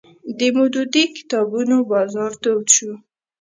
د 0.37 0.41
مودودي 0.55 1.03
کتابونو 1.15 1.75
بازار 1.91 2.31
تود 2.43 2.65
شو 2.75 2.91